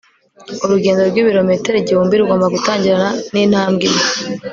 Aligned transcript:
urugendo 0.63 1.01
rw'ibirometero 1.09 1.75
igihumbi 1.79 2.13
rugomba 2.21 2.45
gutangirana 2.55 3.09
n'intambwe 3.33 3.81
imwe 3.87 4.03